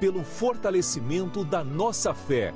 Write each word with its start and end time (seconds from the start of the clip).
pelo 0.00 0.24
fortalecimento 0.24 1.44
da 1.44 1.62
nossa 1.64 2.14
fé 2.14 2.54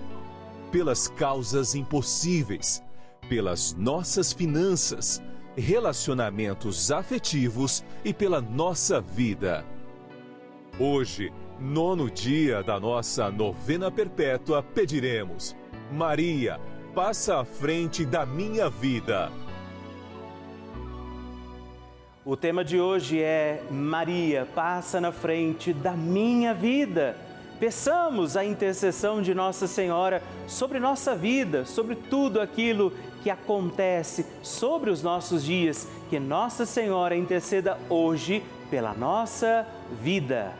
pelas 0.73 1.07
causas 1.07 1.75
impossíveis, 1.75 2.83
pelas 3.29 3.75
nossas 3.75 4.33
finanças, 4.33 5.23
relacionamentos 5.55 6.91
afetivos 6.91 7.85
e 8.03 8.15
pela 8.15 8.41
nossa 8.41 8.99
vida. 8.99 9.65
Hoje, 10.81 11.31
nono 11.61 12.11
dia 12.11 12.63
da 12.63 12.81
nossa 12.81 13.31
novena 13.31 13.91
perpétua, 13.91 14.63
pediremos: 14.63 15.55
Maria, 15.93 16.59
passa 16.95 17.41
à 17.41 17.45
frente 17.45 18.07
da 18.07 18.25
minha 18.25 18.71
vida. 18.71 19.31
O 22.25 22.35
tema 22.35 22.65
de 22.65 22.81
hoje 22.81 23.21
é 23.21 23.63
Maria, 23.71 24.47
passa 24.55 25.01
na 25.01 25.13
frente 25.13 25.73
da 25.73 25.93
minha 25.93 26.55
vida. 26.55 27.17
Peçamos 27.63 28.37
a 28.37 28.45
intercessão 28.45 29.23
de 29.23 29.33
Nossa 29.33 29.69
Senhora 29.69 30.21
sobre 30.49 30.81
nossa 30.81 31.15
vida, 31.15 31.65
sobre 31.65 31.95
tudo 31.95 32.41
aquilo 32.41 32.93
que 33.23 33.31
acontece 33.31 34.27
sobre 34.43 34.91
os 34.91 35.01
nossos 35.01 35.45
dias. 35.45 35.87
Que 36.11 36.19
Nossa 36.19 36.67
Senhora 36.67 37.15
interceda 37.15 37.79
hoje 37.89 38.43
pela 38.69 38.93
nossa 38.93 39.65
vida. 40.03 40.53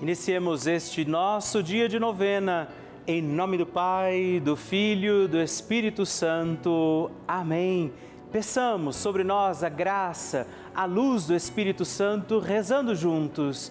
Iniciemos 0.00 0.66
este 0.66 1.04
nosso 1.04 1.62
dia 1.62 1.86
de 1.90 1.98
novena. 1.98 2.68
Em 3.06 3.20
nome 3.20 3.58
do 3.58 3.66
Pai, 3.66 4.40
do 4.42 4.56
Filho, 4.56 5.28
do 5.28 5.38
Espírito 5.42 6.06
Santo. 6.06 7.10
Amém. 7.28 7.92
Peçamos 8.32 8.96
sobre 8.96 9.24
nós 9.24 9.62
a 9.62 9.68
graça, 9.68 10.46
a 10.74 10.86
luz 10.86 11.26
do 11.26 11.36
Espírito 11.36 11.84
Santo, 11.84 12.38
rezando 12.38 12.94
juntos. 12.94 13.70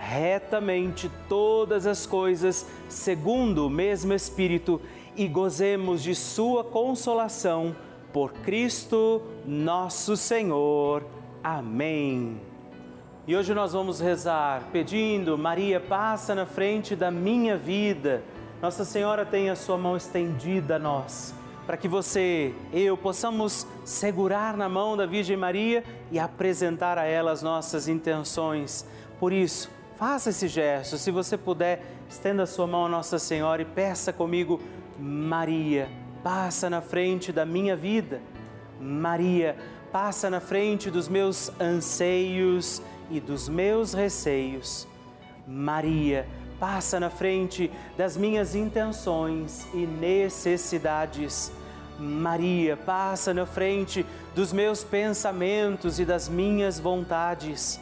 retamente 0.00 1.10
todas 1.28 1.86
as 1.86 2.06
coisas 2.06 2.66
segundo 2.88 3.66
o 3.66 3.70
mesmo 3.70 4.14
Espírito 4.14 4.80
e 5.14 5.28
gozemos 5.28 6.02
de 6.02 6.14
Sua 6.14 6.64
consolação 6.64 7.76
por 8.10 8.32
Cristo 8.32 9.22
nosso 9.46 10.16
Senhor. 10.16 11.04
Amém. 11.44 12.40
E 13.26 13.36
hoje 13.36 13.52
nós 13.52 13.74
vamos 13.74 14.00
rezar 14.00 14.68
pedindo: 14.72 15.36
Maria, 15.36 15.78
passa 15.78 16.34
na 16.34 16.46
frente 16.46 16.96
da 16.96 17.10
minha 17.10 17.56
vida. 17.56 18.22
Nossa 18.62 18.84
Senhora 18.84 19.24
tem 19.24 19.50
a 19.50 19.56
sua 19.56 19.78
mão 19.78 19.96
estendida 19.96 20.76
a 20.76 20.78
nós, 20.78 21.34
para 21.66 21.76
que 21.76 21.88
você, 21.88 22.54
eu, 22.72 22.96
possamos 22.96 23.66
segurar 23.84 24.56
na 24.56 24.68
mão 24.68 24.96
da 24.96 25.06
Virgem 25.06 25.36
Maria 25.36 25.84
e 26.10 26.18
apresentar 26.18 26.98
a 26.98 27.04
ela 27.04 27.32
as 27.32 27.42
nossas 27.42 27.88
intenções. 27.88 28.86
Por 29.18 29.32
isso, 29.32 29.70
Faça 30.00 30.30
esse 30.30 30.48
gesto. 30.48 30.96
Se 30.96 31.10
você 31.10 31.36
puder, 31.36 31.84
estenda 32.08 32.44
a 32.44 32.46
sua 32.46 32.66
mão 32.66 32.86
a 32.86 32.88
Nossa 32.88 33.18
Senhora 33.18 33.60
e 33.60 33.66
peça 33.66 34.14
comigo, 34.14 34.58
Maria, 34.98 35.90
passa 36.24 36.70
na 36.70 36.80
frente 36.80 37.30
da 37.30 37.44
minha 37.44 37.76
vida. 37.76 38.18
Maria, 38.80 39.54
passa 39.92 40.30
na 40.30 40.40
frente 40.40 40.90
dos 40.90 41.06
meus 41.06 41.52
anseios 41.60 42.80
e 43.10 43.20
dos 43.20 43.46
meus 43.46 43.92
receios. 43.92 44.88
Maria, 45.46 46.26
passa 46.58 46.98
na 46.98 47.10
frente 47.10 47.70
das 47.94 48.16
minhas 48.16 48.54
intenções 48.54 49.68
e 49.74 49.86
necessidades. 49.86 51.52
Maria, 51.98 52.74
passa 52.74 53.34
na 53.34 53.44
frente 53.44 54.06
dos 54.34 54.50
meus 54.50 54.82
pensamentos 54.82 56.00
e 56.00 56.06
das 56.06 56.26
minhas 56.26 56.80
vontades. 56.80 57.78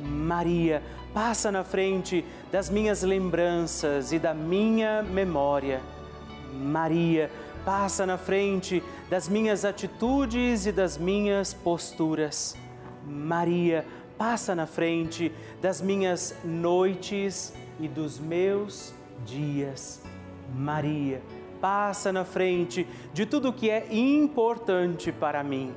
Maria, 0.00 0.82
passa 1.12 1.50
na 1.50 1.64
frente 1.64 2.24
das 2.50 2.70
minhas 2.70 3.02
lembranças 3.02 4.12
e 4.12 4.18
da 4.18 4.32
minha 4.32 5.02
memória. 5.02 5.80
Maria, 6.52 7.30
passa 7.64 8.06
na 8.06 8.16
frente 8.16 8.82
das 9.08 9.28
minhas 9.28 9.64
atitudes 9.64 10.66
e 10.66 10.72
das 10.72 10.96
minhas 10.96 11.52
posturas. 11.52 12.56
Maria, 13.06 13.84
passa 14.16 14.54
na 14.54 14.66
frente 14.66 15.32
das 15.60 15.80
minhas 15.80 16.34
noites 16.44 17.52
e 17.78 17.88
dos 17.88 18.18
meus 18.18 18.94
dias. 19.24 20.02
Maria, 20.54 21.22
passa 21.60 22.12
na 22.12 22.24
frente 22.24 22.86
de 23.12 23.26
tudo 23.26 23.52
que 23.52 23.70
é 23.70 23.86
importante 23.90 25.12
para 25.12 25.42
mim. 25.42 25.72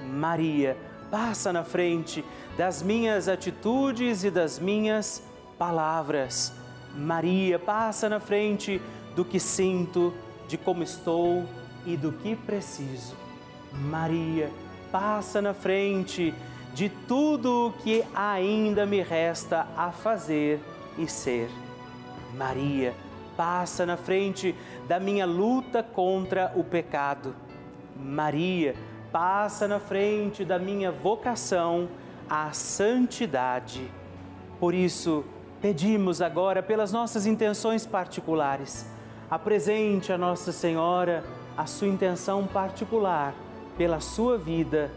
Maria, 0.00 0.76
passa 1.10 1.52
na 1.52 1.64
frente 1.64 2.24
das 2.60 2.82
minhas 2.82 3.26
atitudes 3.26 4.22
e 4.22 4.30
das 4.30 4.58
minhas 4.58 5.22
palavras. 5.58 6.52
Maria, 6.94 7.58
passa 7.58 8.06
na 8.06 8.20
frente 8.20 8.82
do 9.16 9.24
que 9.24 9.40
sinto, 9.40 10.12
de 10.46 10.58
como 10.58 10.82
estou 10.82 11.46
e 11.86 11.96
do 11.96 12.12
que 12.12 12.36
preciso. 12.36 13.16
Maria, 13.72 14.50
passa 14.92 15.40
na 15.40 15.54
frente 15.54 16.34
de 16.74 16.90
tudo 16.90 17.68
o 17.68 17.72
que 17.82 18.04
ainda 18.14 18.84
me 18.84 19.00
resta 19.00 19.66
a 19.74 19.90
fazer 19.90 20.60
e 20.98 21.08
ser. 21.08 21.48
Maria, 22.34 22.92
passa 23.38 23.86
na 23.86 23.96
frente 23.96 24.54
da 24.86 25.00
minha 25.00 25.24
luta 25.24 25.82
contra 25.82 26.52
o 26.54 26.62
pecado. 26.62 27.34
Maria, 27.96 28.74
passa 29.10 29.66
na 29.66 29.80
frente 29.80 30.44
da 30.44 30.58
minha 30.58 30.92
vocação 30.92 31.88
à 32.30 32.52
santidade. 32.52 33.90
Por 34.60 34.72
isso, 34.72 35.24
pedimos 35.60 36.22
agora 36.22 36.62
pelas 36.62 36.92
nossas 36.92 37.26
intenções 37.26 37.84
particulares. 37.84 38.88
Apresente 39.28 40.12
a 40.12 40.18
Nossa 40.18 40.52
Senhora 40.52 41.24
a 41.56 41.66
sua 41.66 41.88
intenção 41.88 42.46
particular 42.46 43.34
pela 43.76 44.00
sua 44.00 44.38
vida, 44.38 44.90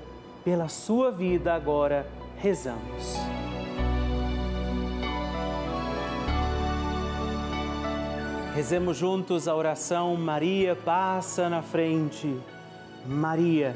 pela 0.44 0.68
sua 0.68 1.12
vida 1.12 1.53
agora 1.53 2.07
rezamos. 2.38 3.18
Rezemos 8.53 8.95
juntos 8.97 9.47
a 9.47 9.56
oração 9.56 10.15
Maria 10.15 10.75
passa 10.75 11.50
na 11.50 11.63
frente. 11.63 12.39
Maria 13.06 13.75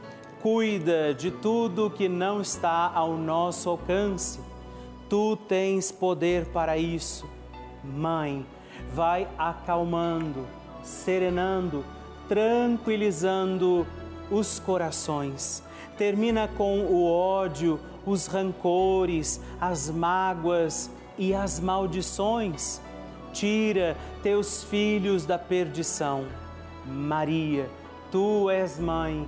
cuida 0.41 1.13
de 1.13 1.29
tudo 1.29 1.89
que 1.89 2.09
não 2.09 2.41
está 2.41 2.91
ao 2.93 3.15
nosso 3.15 3.69
alcance. 3.69 4.39
Tu 5.07 5.35
tens 5.47 5.91
poder 5.91 6.47
para 6.47 6.77
isso. 6.77 7.29
Mãe, 7.83 8.45
vai 8.93 9.27
acalmando, 9.37 10.47
serenando, 10.83 11.85
tranquilizando 12.27 13.85
os 14.31 14.59
corações. 14.59 15.63
Termina 15.97 16.47
com 16.47 16.85
o 16.85 17.05
ódio, 17.05 17.79
os 18.05 18.25
rancores, 18.25 19.39
as 19.59 19.89
mágoas 19.89 20.89
e 21.17 21.35
as 21.35 21.59
maldições. 21.59 22.81
Tira 23.31 23.95
teus 24.23 24.63
filhos 24.63 25.23
da 25.25 25.37
perdição. 25.37 26.25
Maria, 26.85 27.69
tu 28.11 28.49
és 28.49 28.79
mãe 28.79 29.27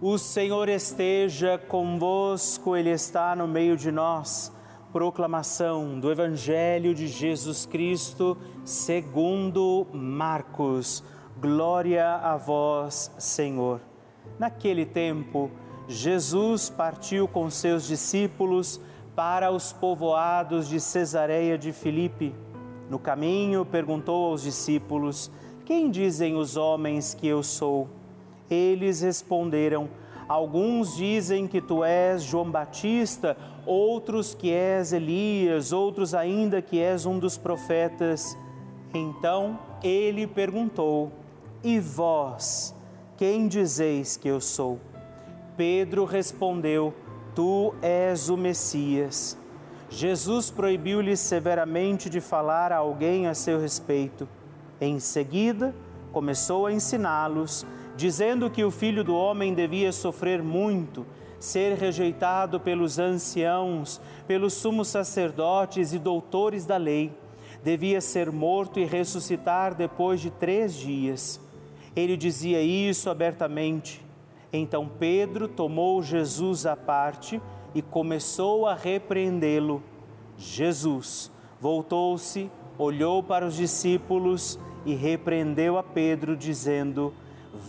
O 0.00 0.16
Senhor 0.16 0.68
esteja 0.68 1.58
convosco, 1.58 2.76
Ele 2.76 2.90
está 2.90 3.34
no 3.34 3.48
meio 3.48 3.76
de 3.76 3.90
nós. 3.90 4.52
Proclamação 4.92 5.98
do 5.98 6.08
Evangelho 6.08 6.94
de 6.94 7.08
Jesus 7.08 7.66
Cristo, 7.66 8.38
segundo 8.64 9.88
Marcos. 9.92 11.02
Glória 11.40 12.14
a 12.14 12.36
vós, 12.36 13.10
Senhor. 13.18 13.80
Naquele 14.38 14.86
tempo, 14.86 15.50
Jesus 15.88 16.70
partiu 16.70 17.26
com 17.26 17.50
seus 17.50 17.84
discípulos 17.84 18.80
para 19.16 19.50
os 19.50 19.72
povoados 19.72 20.68
de 20.68 20.78
Cesareia 20.78 21.58
de 21.58 21.72
Filipe. 21.72 22.32
No 22.88 23.00
caminho, 23.00 23.66
perguntou 23.66 24.26
aos 24.26 24.42
discípulos: 24.42 25.28
Quem 25.64 25.90
dizem 25.90 26.36
os 26.36 26.56
homens 26.56 27.14
que 27.14 27.26
eu 27.26 27.42
sou? 27.42 27.97
Eles 28.50 29.00
responderam: 29.00 29.88
Alguns 30.28 30.96
dizem 30.96 31.46
que 31.46 31.60
tu 31.60 31.82
és 31.82 32.22
João 32.22 32.50
Batista, 32.50 33.36
outros 33.64 34.34
que 34.34 34.50
és 34.50 34.92
Elias, 34.92 35.72
outros 35.72 36.14
ainda 36.14 36.60
que 36.60 36.78
és 36.78 37.06
um 37.06 37.18
dos 37.18 37.38
profetas. 37.38 38.36
Então 38.92 39.58
ele 39.82 40.26
perguntou: 40.26 41.12
E 41.62 41.78
vós, 41.80 42.74
quem 43.16 43.48
dizeis 43.48 44.16
que 44.16 44.28
eu 44.28 44.40
sou? 44.40 44.78
Pedro 45.56 46.04
respondeu: 46.04 46.94
Tu 47.34 47.74
és 47.82 48.28
o 48.28 48.36
Messias. 48.36 49.38
Jesus 49.90 50.50
proibiu-lhe 50.50 51.16
severamente 51.16 52.10
de 52.10 52.20
falar 52.20 52.72
a 52.72 52.76
alguém 52.76 53.26
a 53.26 53.34
seu 53.34 53.58
respeito. 53.58 54.28
Em 54.80 55.00
seguida, 55.00 55.74
começou 56.12 56.66
a 56.66 56.72
ensiná-los, 56.72 57.66
dizendo 57.98 58.48
que 58.48 58.64
o 58.64 58.70
filho 58.70 59.04
do 59.04 59.14
homem 59.14 59.52
devia 59.52 59.92
sofrer 59.92 60.42
muito, 60.42 61.04
ser 61.38 61.76
rejeitado 61.76 62.58
pelos 62.58 62.98
anciãos, 62.98 64.00
pelos 64.26 64.54
sumos 64.54 64.88
sacerdotes 64.88 65.92
e 65.92 65.98
doutores 65.98 66.64
da 66.64 66.78
lei, 66.78 67.12
devia 67.62 68.00
ser 68.00 68.32
morto 68.32 68.80
e 68.80 68.86
ressuscitar 68.86 69.74
depois 69.74 70.18
de 70.18 70.30
três 70.30 70.74
dias. 70.74 71.38
Ele 71.94 72.16
dizia 72.16 72.62
isso 72.62 73.10
abertamente 73.10 74.08
então 74.52 74.88
Pedro 74.98 75.46
tomou 75.46 76.02
Jesus 76.02 76.64
à 76.64 76.74
parte 76.74 77.40
e 77.74 77.82
começou 77.82 78.66
a 78.66 78.74
repreendê-lo. 78.74 79.82
Jesus 80.38 81.30
voltou-se, 81.60 82.50
olhou 82.78 83.22
para 83.22 83.46
os 83.46 83.56
discípulos 83.56 84.58
e 84.86 84.94
repreendeu 84.94 85.76
a 85.76 85.82
Pedro, 85.82 86.36
dizendo: 86.36 87.12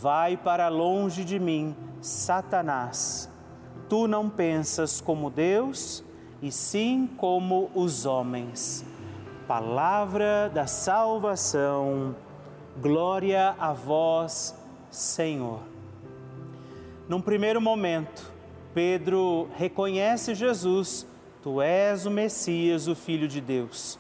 Vai 0.02 0.38
para 0.38 0.68
longe 0.68 1.26
de 1.26 1.40
mim, 1.40 1.76
Satanás. 2.00 3.30
Tu 3.90 4.08
não 4.08 4.30
pensas 4.30 5.02
como 5.02 5.30
Deus, 5.30 6.04
e 6.42 6.52
sim 6.52 7.10
como 7.18 7.72
os 7.74 8.06
homens. 8.06 8.86
Palavra 9.48 10.50
da 10.54 10.68
salvação. 10.68 12.16
Glória 12.80 13.56
a 13.60 13.74
vós, 13.74 14.56
Senhor. 14.92 15.60
Num 17.08 17.20
primeiro 17.20 17.60
momento, 17.60 18.32
Pedro 18.74 19.50
reconhece 19.58 20.36
Jesus, 20.36 21.08
tu 21.42 21.60
és 21.60 22.06
o 22.06 22.12
Messias, 22.12 22.88
o 22.88 22.94
Filho 22.94 23.28
de 23.28 23.42
Deus. 23.42 23.98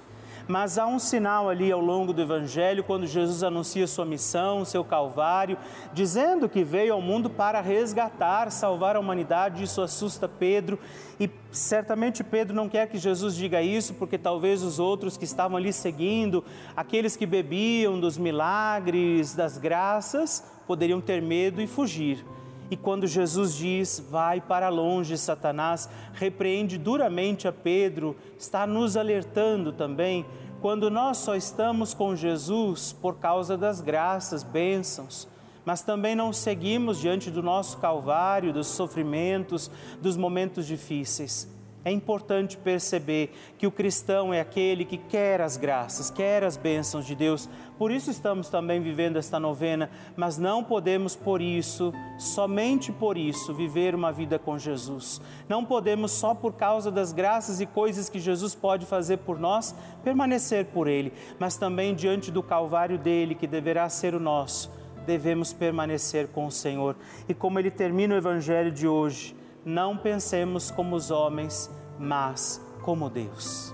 Mas 0.49 0.79
há 0.79 0.87
um 0.87 0.97
sinal 0.97 1.47
ali 1.47 1.71
ao 1.71 1.79
longo 1.79 2.11
do 2.11 2.23
Evangelho, 2.23 2.83
quando 2.83 3.05
Jesus 3.05 3.43
anuncia 3.43 3.85
sua 3.85 4.03
missão, 4.03 4.65
seu 4.65 4.83
calvário, 4.83 5.55
dizendo 5.93 6.49
que 6.49 6.63
veio 6.63 6.95
ao 6.95 6.99
mundo 6.99 7.29
para 7.29 7.61
resgatar, 7.61 8.51
salvar 8.51 8.95
a 8.95 8.99
humanidade. 8.99 9.61
Isso 9.61 9.79
assusta 9.79 10.27
Pedro 10.27 10.79
e 11.19 11.29
certamente 11.51 12.23
Pedro 12.23 12.55
não 12.55 12.67
quer 12.67 12.87
que 12.87 12.97
Jesus 12.97 13.35
diga 13.35 13.61
isso, 13.61 13.93
porque 13.93 14.17
talvez 14.17 14.63
os 14.63 14.79
outros 14.79 15.17
que 15.17 15.23
estavam 15.23 15.55
ali 15.55 15.71
seguindo, 15.71 16.43
aqueles 16.75 17.15
que 17.15 17.27
bebiam 17.27 17.99
dos 17.99 18.17
milagres, 18.17 19.35
das 19.35 19.55
graças, 19.55 20.43
poderiam 20.65 20.99
ter 20.99 21.21
medo 21.21 21.61
e 21.61 21.67
fugir. 21.67 22.25
E 22.71 22.77
quando 22.77 23.07
Jesus 23.07 23.55
diz, 23.55 23.99
vai 24.09 24.39
para 24.39 24.69
longe, 24.69 25.17
Satanás, 25.17 25.89
repreende 26.13 26.77
duramente 26.77 27.47
a 27.47 27.51
Pedro, 27.51 28.15
está 28.37 28.67
nos 28.67 28.95
alertando 28.95 29.71
também, 29.73 30.25
quando 30.61 30.89
nós 30.89 31.17
só 31.17 31.35
estamos 31.35 31.93
com 31.93 32.15
Jesus 32.15 32.93
por 32.93 33.15
causa 33.15 33.57
das 33.57 33.81
graças, 33.81 34.43
bênçãos, 34.43 35.27
mas 35.65 35.81
também 35.81 36.15
não 36.15 36.33
seguimos 36.33 36.99
diante 36.99 37.31
do 37.31 37.41
nosso 37.41 37.77
Calvário, 37.77 38.53
dos 38.53 38.67
sofrimentos, 38.67 39.71
dos 40.01 40.17
momentos 40.17 40.67
difíceis. 40.67 41.58
É 41.83 41.91
importante 41.91 42.57
perceber 42.57 43.31
que 43.57 43.65
o 43.65 43.71
cristão 43.71 44.33
é 44.33 44.41
aquele 44.41 44.83
que 44.83 44.97
quer 44.97 45.39
as 45.39 45.55
graças, 45.55 46.11
quer 46.11 46.43
as 46.43 46.57
bênçãos 46.57 47.05
de 47.05 47.15
Deus. 47.15 47.47
Por 47.77 47.89
isso 47.89 48.11
estamos 48.11 48.49
também 48.49 48.81
vivendo 48.81 49.15
esta 49.15 49.39
novena, 49.39 49.89
mas 50.17 50.37
não 50.37 50.61
podemos 50.61 51.15
por 51.15 51.41
isso, 51.41 51.93
somente 52.17 52.91
por 52.91 53.17
isso, 53.17 53.53
viver 53.53 53.95
uma 53.95 54.11
vida 54.11 54.37
com 54.37 54.59
Jesus. 54.59 55.21
Não 55.47 55.63
podemos 55.63 56.11
só 56.11 56.35
por 56.35 56.53
causa 56.53 56.91
das 56.91 57.13
graças 57.13 57.61
e 57.61 57.65
coisas 57.65 58.09
que 58.09 58.19
Jesus 58.19 58.53
pode 58.53 58.85
fazer 58.85 59.17
por 59.19 59.39
nós, 59.39 59.73
permanecer 60.03 60.65
por 60.65 60.85
ele, 60.85 61.13
mas 61.39 61.55
também 61.55 61.95
diante 61.95 62.29
do 62.29 62.43
calvário 62.43 62.97
dele 62.97 63.35
que 63.35 63.47
deverá 63.47 63.87
ser 63.87 64.13
o 64.13 64.19
nosso. 64.19 64.69
Devemos 65.05 65.53
permanecer 65.53 66.27
com 66.27 66.45
o 66.45 66.51
Senhor. 66.51 66.97
E 67.27 67.33
como 67.33 67.57
ele 67.57 67.71
termina 67.71 68.15
o 68.15 68.17
evangelho 68.17 68.69
de 68.69 68.85
hoje, 68.85 69.38
não 69.65 69.97
pensemos 69.97 70.71
como 70.71 70.95
os 70.95 71.11
homens, 71.11 71.69
mas 71.97 72.61
como 72.81 73.09
Deus. 73.09 73.73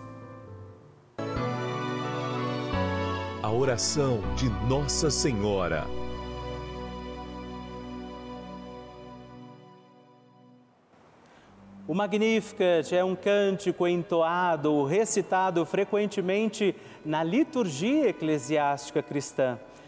A 3.41 3.51
oração 3.51 4.19
de 4.35 4.49
Nossa 4.67 5.09
Senhora. 5.11 5.85
O 11.87 11.93
Magnificat 11.93 12.91
é 12.91 13.03
um 13.03 13.15
cântico 13.15 13.87
entoado, 13.87 14.83
recitado 14.85 15.63
frequentemente 15.65 16.75
na 17.05 17.23
liturgia 17.23 18.09
eclesiástica 18.09 19.03
cristã 19.03 19.59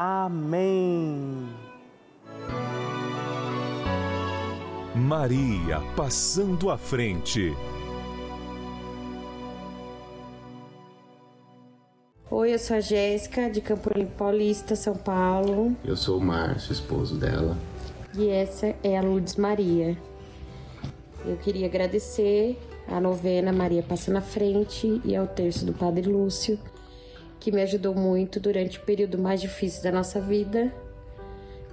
Amém. 0.00 1.48
Maria 4.94 5.80
passando 5.96 6.70
à 6.70 6.78
frente. 6.78 7.52
Oi, 12.30 12.54
eu 12.54 12.58
sou 12.60 12.76
a 12.76 12.80
Jéssica, 12.80 13.50
de 13.50 13.60
Campo 13.60 13.90
Limpo 13.92 14.12
Paulista, 14.12 14.76
São 14.76 14.94
Paulo. 14.94 15.76
Eu 15.84 15.96
sou 15.96 16.18
o 16.18 16.24
Márcio, 16.24 16.72
esposo 16.72 17.16
dela. 17.16 17.58
E 18.16 18.28
essa 18.28 18.76
é 18.84 18.96
a 18.96 19.02
Lourdes 19.02 19.34
Maria. 19.34 19.98
Eu 21.26 21.36
queria 21.38 21.66
agradecer 21.66 22.56
a 22.86 23.00
novena 23.00 23.52
Maria 23.52 23.82
Passa 23.82 24.12
na 24.12 24.20
Frente 24.20 25.00
e 25.04 25.16
ao 25.16 25.26
terço 25.26 25.66
do 25.66 25.72
Padre 25.72 26.08
Lúcio, 26.08 26.56
que 27.40 27.52
me 27.52 27.62
ajudou 27.62 27.94
muito 27.94 28.40
durante 28.40 28.78
o 28.78 28.82
período 28.82 29.18
mais 29.18 29.40
difícil 29.40 29.82
da 29.82 29.92
nossa 29.92 30.20
vida, 30.20 30.72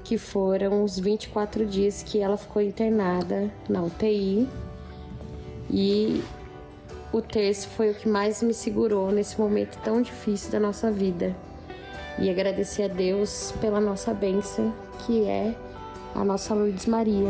que 0.03 0.17
foram 0.17 0.83
os 0.83 0.99
24 0.99 1.65
dias 1.65 2.03
que 2.03 2.19
ela 2.19 2.37
ficou 2.37 2.61
internada 2.61 3.51
na 3.67 3.81
UTI. 3.83 4.47
E 5.69 6.23
o 7.11 7.21
terço 7.21 7.67
foi 7.69 7.91
o 7.91 7.95
que 7.95 8.07
mais 8.07 8.43
me 8.43 8.53
segurou 8.53 9.11
nesse 9.11 9.39
momento 9.39 9.79
tão 9.83 10.01
difícil 10.01 10.51
da 10.51 10.59
nossa 10.59 10.91
vida. 10.91 11.35
E 12.19 12.29
agradecer 12.29 12.83
a 12.83 12.87
Deus 12.87 13.53
pela 13.59 13.81
nossa 13.81 14.13
bênção, 14.13 14.73
que 15.05 15.25
é 15.25 15.55
a 16.13 16.23
nossa 16.23 16.53
Lourdes 16.53 16.85
Maria. 16.85 17.29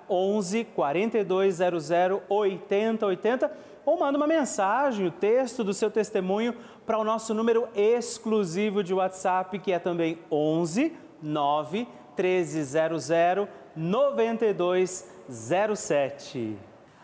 11 0.11 0.65
4200 0.65 1.89
8080 2.29 3.71
ou 3.85 3.97
manda 3.97 4.17
uma 4.17 4.27
mensagem, 4.27 5.07
o 5.07 5.11
texto 5.11 5.63
do 5.63 5.73
seu 5.73 5.89
testemunho 5.89 6.53
para 6.85 6.99
o 6.99 7.03
nosso 7.03 7.33
número 7.33 7.67
exclusivo 7.75 8.83
de 8.83 8.93
WhatsApp, 8.93 9.57
que 9.59 9.71
é 9.71 9.79
também 9.79 10.19
11 10.29 10.93
9 11.21 11.87
1300 12.15 13.09
9207. 13.75 16.57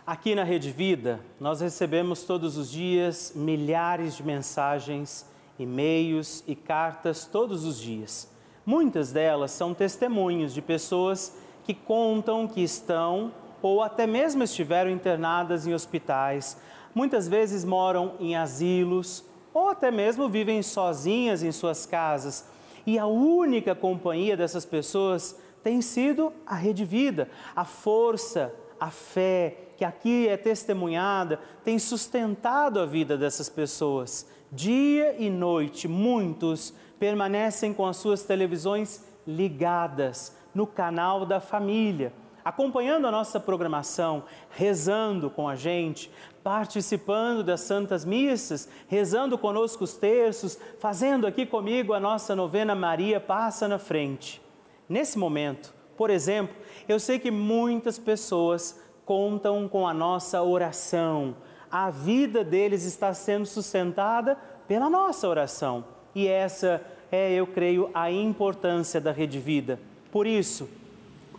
Aqui 0.06 0.36
na 0.36 0.44
Rede 0.44 0.70
Vida, 0.72 1.20
nós 1.40 1.62
recebemos 1.62 2.24
todos 2.24 2.58
os 2.58 2.70
dias 2.72 3.32
milhares 3.36 4.16
de 4.16 4.24
mensagens, 4.24 5.26
e-mails 5.60 6.44
e 6.48 6.56
cartas 6.56 7.26
todos 7.26 7.66
os 7.66 7.80
dias. 7.80 8.32
Muitas 8.68 9.14
delas 9.14 9.52
são 9.52 9.74
testemunhos 9.74 10.54
de 10.54 10.62
pessoas 10.62 11.34
que 11.64 11.74
contam 11.74 12.46
que 12.46 12.62
estão 12.62 13.32
ou 13.62 13.82
até 13.82 14.06
mesmo 14.06 14.44
estiveram 14.44 14.92
internadas 14.92 15.66
em 15.66 15.74
hospitais, 15.74 16.58
muitas 16.94 17.30
vezes 17.30 17.64
moram 17.64 18.16
em 18.20 18.36
asilos 18.36 19.24
ou 19.54 19.70
até 19.70 19.90
mesmo 19.90 20.28
vivem 20.28 20.62
sozinhas 20.62 21.44
em 21.44 21.52
suas 21.54 21.86
casas. 21.86 22.46
E 22.86 23.00
a 23.00 23.06
única 23.06 23.74
companhia 23.74 24.36
dessas 24.36 24.66
pessoas 24.66 25.40
tem 25.64 25.82
sido 25.82 26.34
a 26.46 26.54
Rede 26.54 26.84
Vida, 26.84 27.30
a 27.56 27.64
força, 27.64 28.54
a 28.78 28.90
fé 28.90 29.60
que 29.78 29.86
aqui 29.86 30.28
é 30.28 30.36
testemunhada 30.36 31.40
tem 31.64 31.80
sustentado 31.80 32.82
a 32.82 32.86
vida 32.86 33.18
dessas 33.18 33.48
pessoas. 33.48 34.28
Dia 34.52 35.16
e 35.18 35.30
noite, 35.30 35.88
muitos 35.88 36.74
permanecem 37.00 37.74
com 37.74 37.86
as 37.86 37.98
suas 37.98 38.24
televisões 38.24 39.06
ligadas 39.26 40.36
no 40.54 40.66
canal 40.66 41.26
da 41.26 41.40
família, 41.40 42.14
acompanhando 42.44 43.06
a 43.08 43.12
nossa 43.12 43.40
programação, 43.40 44.24
rezando 44.50 45.30
com 45.30 45.50
a 45.50 45.56
gente, 45.56 46.10
participando 46.44 47.44
das 47.44 47.62
santas 47.62 48.06
missas, 48.06 48.70
rezando 48.88 49.38
conosco 49.38 49.84
os 49.84 49.96
terços, 49.96 50.58
fazendo 50.80 51.28
aqui 51.28 51.46
comigo 51.46 51.94
a 51.94 52.00
nossa 52.00 52.36
novena 52.36 52.74
Maria 52.74 53.20
Passa 53.20 53.68
na 53.68 53.78
Frente. 53.78 54.42
Nesse 54.88 55.20
momento, 55.20 55.74
por 55.98 56.10
exemplo, 56.10 56.56
eu 56.88 57.00
sei 57.00 57.20
que 57.20 57.30
muitas 57.30 58.00
pessoas 58.00 58.80
contam 59.04 59.68
com 59.68 59.88
a 59.88 59.94
nossa 59.94 60.42
oração. 60.42 61.36
A 61.70 61.90
vida 61.90 62.44
deles 62.44 62.84
está 62.86 63.14
sendo 63.14 63.46
sustentada 63.46 64.38
pela 64.68 64.90
nossa 64.90 65.28
oração. 65.28 65.97
E 66.18 66.28
essa 66.28 66.82
é, 67.12 67.32
eu 67.32 67.46
creio, 67.46 67.92
a 67.94 68.10
importância 68.10 69.00
da 69.00 69.12
Rede 69.12 69.38
Vida. 69.38 69.80
Por 70.12 70.26
isso, 70.26 70.68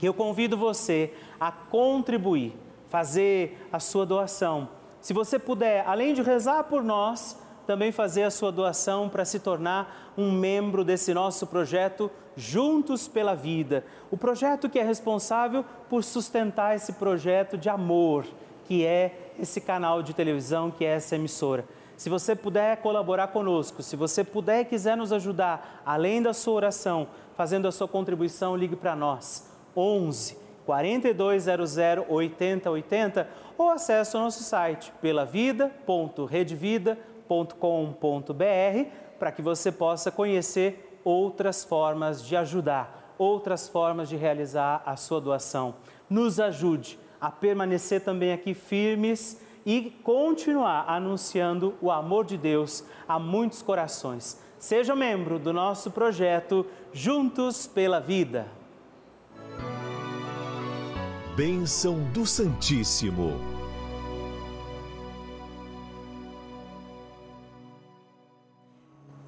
eu 0.01 0.14
convido 0.14 0.57
você 0.57 1.12
a 1.41 1.51
contribuir, 1.51 2.55
fazer 2.88 3.67
a 3.73 3.81
sua 3.81 4.07
doação. 4.07 4.69
Se 5.01 5.12
você 5.12 5.37
puder, 5.37 5.85
além 5.85 6.14
de 6.14 6.23
rezar 6.23 6.62
por 6.62 6.85
nós, 6.85 7.37
também 7.67 7.91
fazer 7.91 8.23
a 8.23 8.31
sua 8.31 8.53
doação 8.53 9.09
para 9.09 9.25
se 9.25 9.41
tornar 9.41 10.12
um 10.17 10.31
membro 10.31 10.85
desse 10.85 11.12
nosso 11.12 11.49
projeto 11.49 12.09
Juntos 12.37 13.09
pela 13.09 13.35
Vida. 13.35 13.85
O 14.12 14.17
projeto 14.17 14.69
que 14.69 14.79
é 14.79 14.85
responsável 14.85 15.64
por 15.91 16.05
sustentar 16.05 16.77
esse 16.77 16.93
projeto 16.93 17.59
de 17.59 17.69
amor, 17.69 18.25
que 18.69 18.87
é 18.87 19.33
esse 19.41 19.61
canal 19.61 20.05
de 20.05 20.14
televisão, 20.14 20.71
que 20.71 20.85
é 20.85 20.91
essa 20.91 21.17
emissora. 21.17 21.64
Se 21.99 22.09
você 22.09 22.35
puder 22.35 22.79
colaborar 22.79 23.29
conosco, 23.29 23.83
se 23.83 23.97
você 23.97 24.25
puder 24.25 24.63
e 24.63 24.65
quiser 24.65 24.97
nos 24.97 25.13
ajudar, 25.13 25.83
além 25.85 26.23
da 26.23 26.33
sua 26.33 26.55
oração, 26.55 27.09
fazendo 27.37 27.69
a 27.69 27.73
sua 27.73 27.87
contribuição, 27.87 28.57
ligue 28.57 28.77
para 28.77 28.97
nós. 28.97 29.47
11 29.77 30.39
4200 30.65 31.77
8080 32.09 33.29
ou 33.59 33.69
acesse 33.69 34.17
o 34.17 34.21
nosso 34.21 34.43
site 34.43 34.91
pelavida.redvida.com 35.03 37.19
com.br 37.29 38.91
para 39.19 39.31
que 39.31 39.43
você 39.43 39.71
possa 39.71 40.11
conhecer 40.11 40.99
outras 41.05 41.63
formas 41.63 42.25
de 42.25 42.35
ajudar, 42.37 43.15
outras 43.19 43.69
formas 43.69 44.09
de 44.09 44.17
realizar 44.17 44.83
a 44.87 44.97
sua 44.97 45.21
doação. 45.21 45.75
Nos 46.09 46.41
ajude 46.41 46.99
a 47.21 47.31
permanecer 47.31 48.01
também 48.01 48.33
aqui 48.33 48.55
firmes 48.55 49.43
e 49.69 49.91
continuar 50.03 50.87
anunciando 50.89 51.75
o 51.83 51.91
amor 51.91 52.25
de 52.25 52.39
Deus 52.39 52.83
a 53.07 53.19
muitos 53.19 53.61
corações. 53.61 54.43
Seja 54.59 54.97
membro 54.97 55.39
do 55.39 55.53
nosso 55.53 55.91
projeto 55.91 56.65
Juntos 56.91 57.67
pela 57.67 58.01
Vida. 58.01 58.49
Bênção 61.37 62.03
do 62.15 62.25
Santíssimo. 62.25 63.39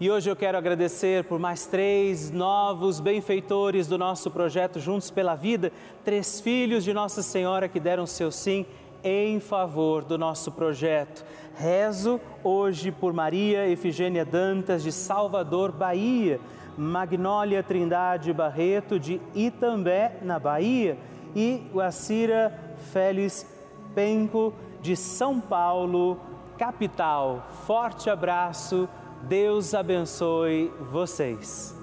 E 0.01 0.11
hoje 0.11 0.31
eu 0.31 0.35
quero 0.35 0.57
agradecer 0.57 1.25
por 1.25 1.39
mais 1.39 1.67
três 1.67 2.31
novos 2.31 2.99
benfeitores 2.99 3.87
do 3.87 3.99
nosso 3.99 4.31
projeto 4.31 4.81
Juntos 4.81 5.11
pela 5.11 5.35
Vida, 5.35 5.71
três 6.03 6.41
filhos 6.41 6.83
de 6.83 6.95
Nossa 6.95 7.21
Senhora 7.23 7.69
que 7.69 7.79
deram 7.79 8.07
seu 8.07 8.33
sim 8.33 8.65
em 9.03 9.41
favor 9.41 10.05
do 10.05 10.17
nosso 10.19 10.53
projeto. 10.53 11.25
Rezo 11.55 12.21
hoje 12.43 12.91
por 12.91 13.13
Maria 13.13 13.69
Efigênia 13.69 14.25
Dantas, 14.25 14.83
de 14.83 14.93
Salvador, 14.93 15.73
Bahia, 15.73 16.41
Magnólia 16.77 17.63
Trindade 17.63 18.33
Barreto, 18.33 18.99
de 18.99 19.21
Itambé, 19.35 20.17
na 20.23 20.39
Bahia, 20.39 20.97
e 21.35 21.63
Guacira 21.73 22.59
Félix 22.93 23.47
Penco, 23.95 24.55
de 24.81 24.97
São 24.97 25.41
Paulo, 25.41 26.19
capital. 26.57 27.47
Forte 27.67 28.09
abraço 28.09 28.89
Deus 29.23 29.75
abençoe 29.75 30.73
vocês. 30.91 31.77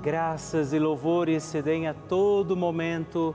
Graças 0.00 0.72
e 0.72 0.78
louvores 0.78 1.42
se 1.42 1.60
deem 1.60 1.86
a 1.86 1.94
todo 1.94 2.56
momento 2.56 3.34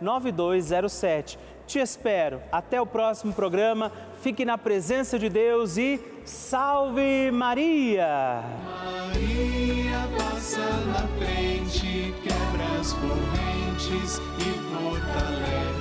9207. 0.00 1.38
Te 1.72 1.78
espero. 1.78 2.42
Até 2.52 2.78
o 2.78 2.84
próximo 2.84 3.32
programa. 3.32 3.90
Fique 4.20 4.44
na 4.44 4.58
presença 4.58 5.18
de 5.18 5.30
Deus 5.30 5.78
e 5.78 5.98
salve 6.22 7.30
Maria! 7.32 8.42
Maria 8.62 10.06
passa 10.18 10.60
na 10.60 11.08
frente, 11.16 12.14
quebra 12.22 12.78
as 12.78 12.92
correntes 12.92 14.20
e 14.38 14.52
fortalece 14.70 15.71